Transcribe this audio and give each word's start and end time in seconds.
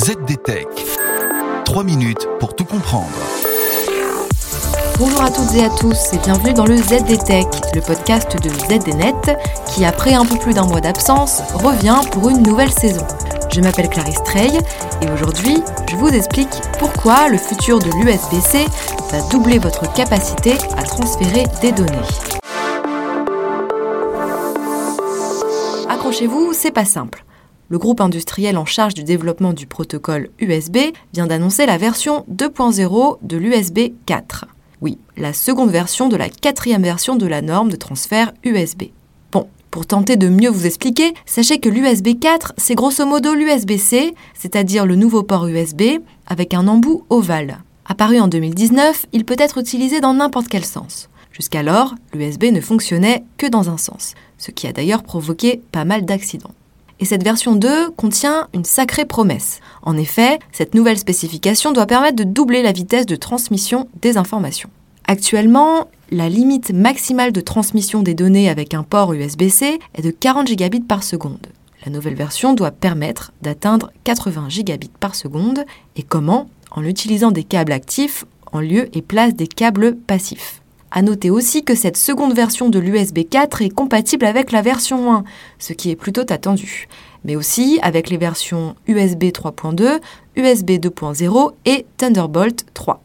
ZDTech. 0.00 0.66
3 1.66 1.84
minutes 1.84 2.26
pour 2.38 2.56
tout 2.56 2.64
comprendre. 2.64 3.10
Bonjour 4.98 5.20
à 5.20 5.30
toutes 5.30 5.54
et 5.54 5.62
à 5.62 5.68
tous 5.68 6.14
et 6.14 6.18
bienvenue 6.24 6.54
dans 6.54 6.64
le 6.64 6.78
ZDTech, 6.78 7.46
le 7.74 7.82
podcast 7.82 8.34
de 8.42 8.48
ZDNet 8.48 9.36
qui, 9.66 9.84
après 9.84 10.14
un 10.14 10.24
peu 10.24 10.38
plus 10.38 10.54
d'un 10.54 10.64
mois 10.64 10.80
d'absence, 10.80 11.42
revient 11.52 12.00
pour 12.12 12.30
une 12.30 12.42
nouvelle 12.42 12.70
saison. 12.70 13.06
Je 13.52 13.60
m'appelle 13.60 13.90
Clarisse 13.90 14.22
Trey 14.24 14.48
et 15.02 15.10
aujourd'hui, 15.10 15.62
je 15.90 15.96
vous 15.96 16.08
explique 16.08 16.62
pourquoi 16.78 17.28
le 17.28 17.36
futur 17.36 17.78
de 17.78 17.90
l'USB-C 18.02 18.64
va 19.10 19.20
doubler 19.28 19.58
votre 19.58 19.92
capacité 19.92 20.54
à 20.78 20.82
transférer 20.82 21.44
des 21.60 21.72
données. 21.72 21.92
Accrochez-vous, 25.90 26.54
c'est 26.54 26.72
pas 26.72 26.86
simple. 26.86 27.22
Le 27.70 27.78
groupe 27.78 28.00
industriel 28.00 28.58
en 28.58 28.64
charge 28.64 28.94
du 28.94 29.04
développement 29.04 29.52
du 29.52 29.64
protocole 29.64 30.30
USB 30.40 30.78
vient 31.12 31.28
d'annoncer 31.28 31.66
la 31.66 31.78
version 31.78 32.24
2.0 32.28 33.18
de 33.22 33.36
l'USB 33.36 33.92
4. 34.06 34.46
Oui, 34.80 34.98
la 35.16 35.32
seconde 35.32 35.70
version 35.70 36.08
de 36.08 36.16
la 36.16 36.28
quatrième 36.28 36.82
version 36.82 37.14
de 37.14 37.28
la 37.28 37.42
norme 37.42 37.70
de 37.70 37.76
transfert 37.76 38.32
USB. 38.42 38.86
Bon, 39.30 39.46
pour 39.70 39.86
tenter 39.86 40.16
de 40.16 40.28
mieux 40.28 40.48
vous 40.50 40.66
expliquer, 40.66 41.14
sachez 41.26 41.60
que 41.60 41.68
l'USB 41.68 42.18
4, 42.18 42.54
c'est 42.56 42.74
grosso 42.74 43.06
modo 43.06 43.34
l'USB-C, 43.34 44.16
c'est-à-dire 44.34 44.84
le 44.84 44.96
nouveau 44.96 45.22
port 45.22 45.46
USB, 45.46 45.82
avec 46.26 46.54
un 46.54 46.66
embout 46.66 47.04
ovale. 47.08 47.58
Apparu 47.86 48.18
en 48.18 48.26
2019, 48.26 49.06
il 49.12 49.24
peut 49.24 49.36
être 49.38 49.58
utilisé 49.58 50.00
dans 50.00 50.14
n'importe 50.14 50.48
quel 50.48 50.64
sens. 50.64 51.08
Jusqu'alors, 51.30 51.94
l'USB 52.14 52.46
ne 52.50 52.60
fonctionnait 52.60 53.22
que 53.36 53.46
dans 53.46 53.70
un 53.70 53.78
sens, 53.78 54.14
ce 54.38 54.50
qui 54.50 54.66
a 54.66 54.72
d'ailleurs 54.72 55.04
provoqué 55.04 55.62
pas 55.70 55.84
mal 55.84 56.04
d'accidents. 56.04 56.50
Et 57.00 57.06
cette 57.06 57.24
version 57.24 57.56
2 57.56 57.90
contient 57.90 58.48
une 58.52 58.64
sacrée 58.64 59.06
promesse. 59.06 59.60
En 59.82 59.96
effet, 59.96 60.38
cette 60.52 60.74
nouvelle 60.74 60.98
spécification 60.98 61.72
doit 61.72 61.86
permettre 61.86 62.16
de 62.16 62.24
doubler 62.24 62.62
la 62.62 62.72
vitesse 62.72 63.06
de 63.06 63.16
transmission 63.16 63.88
des 64.02 64.18
informations. 64.18 64.68
Actuellement, 65.06 65.88
la 66.10 66.28
limite 66.28 66.72
maximale 66.72 67.32
de 67.32 67.40
transmission 67.40 68.02
des 68.02 68.14
données 68.14 68.50
avec 68.50 68.74
un 68.74 68.82
port 68.82 69.14
USB-C 69.14 69.78
est 69.94 70.02
de 70.02 70.10
40 70.10 70.48
gigabits 70.48 70.80
par 70.80 71.02
seconde. 71.02 71.46
La 71.86 71.90
nouvelle 71.90 72.14
version 72.14 72.52
doit 72.52 72.70
permettre 72.70 73.32
d'atteindre 73.40 73.90
80 74.04 74.50
gigabits 74.50 74.90
par 75.00 75.14
seconde. 75.14 75.64
Et 75.96 76.02
comment? 76.02 76.50
En 76.70 76.84
utilisant 76.84 77.30
des 77.30 77.44
câbles 77.44 77.72
actifs 77.72 78.26
en 78.52 78.60
lieu 78.60 78.94
et 78.94 79.00
place 79.00 79.34
des 79.34 79.46
câbles 79.46 79.96
passifs. 79.96 80.59
À 80.92 81.02
noter 81.02 81.30
aussi 81.30 81.62
que 81.62 81.76
cette 81.76 81.96
seconde 81.96 82.34
version 82.34 82.68
de 82.68 82.80
l'USB 82.80 83.20
4 83.30 83.62
est 83.62 83.68
compatible 83.68 84.24
avec 84.24 84.50
la 84.50 84.60
version 84.60 85.14
1, 85.14 85.24
ce 85.60 85.72
qui 85.72 85.90
est 85.90 85.96
plutôt 85.96 86.24
attendu, 86.28 86.88
mais 87.24 87.36
aussi 87.36 87.78
avec 87.82 88.10
les 88.10 88.16
versions 88.16 88.74
USB 88.88 89.24
3.2, 89.24 90.00
USB 90.36 90.70
2.0 90.72 91.52
et 91.64 91.86
Thunderbolt 91.96 92.66
3. 92.74 93.00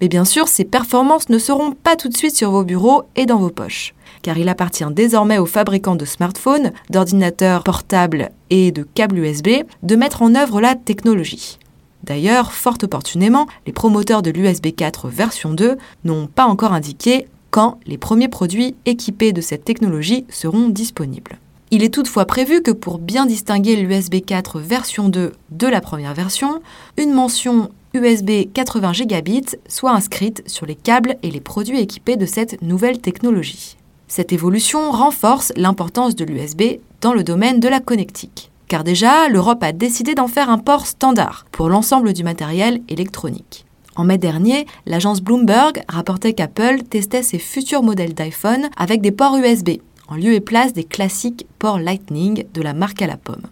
Mais 0.00 0.08
bien 0.08 0.24
sûr, 0.24 0.48
ces 0.48 0.64
performances 0.64 1.28
ne 1.28 1.38
seront 1.38 1.72
pas 1.72 1.96
tout 1.96 2.08
de 2.08 2.16
suite 2.16 2.34
sur 2.36 2.50
vos 2.50 2.64
bureaux 2.64 3.02
et 3.14 3.26
dans 3.26 3.38
vos 3.38 3.50
poches, 3.50 3.94
car 4.22 4.38
il 4.38 4.48
appartient 4.48 4.84
désormais 4.92 5.38
aux 5.38 5.46
fabricants 5.46 5.96
de 5.96 6.06
smartphones, 6.06 6.72
d'ordinateurs 6.88 7.62
portables 7.62 8.30
et 8.48 8.72
de 8.72 8.84
câbles 8.94 9.18
USB 9.18 9.48
de 9.82 9.96
mettre 9.96 10.22
en 10.22 10.34
œuvre 10.34 10.62
la 10.62 10.76
technologie. 10.76 11.58
D'ailleurs, 12.04 12.52
fort 12.52 12.78
opportunément, 12.82 13.46
les 13.66 13.72
promoteurs 13.72 14.22
de 14.22 14.30
l'USB 14.30 14.74
4 14.74 15.08
version 15.08 15.52
2 15.52 15.76
n'ont 16.04 16.26
pas 16.26 16.46
encore 16.46 16.72
indiqué 16.72 17.26
quand 17.50 17.78
les 17.86 17.98
premiers 17.98 18.28
produits 18.28 18.74
équipés 18.86 19.32
de 19.32 19.40
cette 19.40 19.64
technologie 19.64 20.24
seront 20.28 20.68
disponibles. 20.68 21.38
Il 21.70 21.82
est 21.82 21.92
toutefois 21.92 22.24
prévu 22.24 22.62
que 22.62 22.70
pour 22.70 22.98
bien 22.98 23.26
distinguer 23.26 23.76
l'USB 23.76 24.24
4 24.24 24.58
version 24.60 25.08
2 25.08 25.32
de 25.50 25.66
la 25.66 25.80
première 25.80 26.14
version, 26.14 26.62
une 26.96 27.12
mention 27.12 27.70
USB 27.94 28.52
80 28.52 28.92
Gb 29.04 29.44
soit 29.66 29.92
inscrite 29.92 30.42
sur 30.46 30.66
les 30.66 30.74
câbles 30.74 31.16
et 31.22 31.30
les 31.30 31.40
produits 31.40 31.80
équipés 31.80 32.16
de 32.16 32.26
cette 32.26 32.62
nouvelle 32.62 33.00
technologie. 33.00 33.76
Cette 34.08 34.32
évolution 34.32 34.90
renforce 34.90 35.52
l'importance 35.56 36.14
de 36.14 36.24
l'USB 36.24 36.80
dans 37.02 37.12
le 37.12 37.24
domaine 37.24 37.60
de 37.60 37.68
la 37.68 37.80
connectique 37.80 38.50
car 38.68 38.84
déjà, 38.84 39.28
l'Europe 39.28 39.62
a 39.62 39.72
décidé 39.72 40.14
d'en 40.14 40.28
faire 40.28 40.50
un 40.50 40.58
port 40.58 40.86
standard 40.86 41.46
pour 41.50 41.68
l'ensemble 41.68 42.12
du 42.12 42.22
matériel 42.22 42.82
électronique. 42.88 43.64
En 43.96 44.04
mai 44.04 44.18
dernier, 44.18 44.66
l'agence 44.86 45.20
Bloomberg 45.20 45.82
rapportait 45.88 46.34
qu'Apple 46.34 46.82
testait 46.88 47.24
ses 47.24 47.38
futurs 47.38 47.82
modèles 47.82 48.14
d'iPhone 48.14 48.68
avec 48.76 49.00
des 49.00 49.10
ports 49.10 49.36
USB, 49.36 49.70
en 50.06 50.14
lieu 50.14 50.34
et 50.34 50.40
place 50.40 50.72
des 50.72 50.84
classiques 50.84 51.46
ports 51.58 51.80
Lightning 51.80 52.44
de 52.54 52.62
la 52.62 52.74
marque 52.74 53.02
à 53.02 53.08
la 53.08 53.16
pomme. 53.16 53.46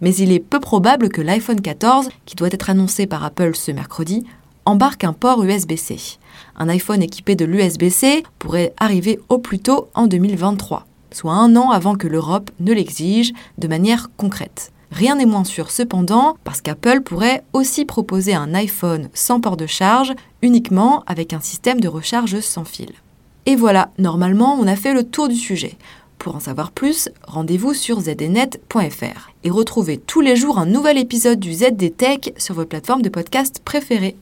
Mais 0.00 0.14
il 0.14 0.30
est 0.30 0.38
peu 0.38 0.60
probable 0.60 1.08
que 1.08 1.20
l'iPhone 1.20 1.60
14, 1.60 2.08
qui 2.24 2.36
doit 2.36 2.48
être 2.52 2.70
annoncé 2.70 3.06
par 3.06 3.24
Apple 3.24 3.56
ce 3.56 3.72
mercredi, 3.72 4.24
embarque 4.64 5.04
un 5.04 5.12
port 5.12 5.42
USB-C. 5.42 6.18
Un 6.56 6.68
iPhone 6.68 7.02
équipé 7.02 7.34
de 7.34 7.44
l'USB-C 7.44 8.22
pourrait 8.38 8.72
arriver 8.78 9.18
au 9.28 9.38
plus 9.38 9.58
tôt 9.58 9.88
en 9.94 10.06
2023 10.06 10.86
soit 11.12 11.32
un 11.32 11.56
an 11.56 11.70
avant 11.70 11.94
que 11.94 12.06
l'Europe 12.06 12.50
ne 12.60 12.72
l'exige 12.72 13.32
de 13.58 13.68
manière 13.68 14.08
concrète. 14.16 14.72
Rien 14.90 15.16
n'est 15.16 15.26
moins 15.26 15.44
sûr 15.44 15.70
cependant 15.70 16.36
parce 16.42 16.60
qu'Apple 16.60 17.00
pourrait 17.02 17.44
aussi 17.52 17.84
proposer 17.84 18.34
un 18.34 18.54
iPhone 18.54 19.08
sans 19.14 19.40
port 19.40 19.56
de 19.56 19.66
charge 19.66 20.12
uniquement 20.42 21.04
avec 21.06 21.32
un 21.32 21.40
système 21.40 21.80
de 21.80 21.88
recharge 21.88 22.40
sans 22.40 22.64
fil. 22.64 22.90
Et 23.46 23.56
voilà, 23.56 23.90
normalement 23.98 24.56
on 24.60 24.66
a 24.66 24.76
fait 24.76 24.92
le 24.92 25.04
tour 25.04 25.28
du 25.28 25.36
sujet. 25.36 25.76
Pour 26.18 26.36
en 26.36 26.40
savoir 26.40 26.70
plus, 26.70 27.08
rendez-vous 27.26 27.72
sur 27.72 28.00
zdnet.fr 28.00 29.30
et 29.42 29.50
retrouvez 29.50 29.96
tous 29.96 30.20
les 30.20 30.36
jours 30.36 30.58
un 30.58 30.66
nouvel 30.66 30.98
épisode 30.98 31.40
du 31.40 31.54
ZDTech 31.54 32.34
sur 32.36 32.54
vos 32.54 32.66
plateformes 32.66 33.02
de 33.02 33.08
podcast 33.08 33.62
préférées. 33.64 34.16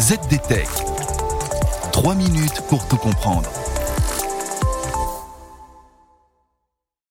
ZDTech. 0.00 0.66
3 1.92 2.14
minutes 2.14 2.62
pour 2.68 2.86
tout 2.88 2.96
comprendre. 2.96 3.59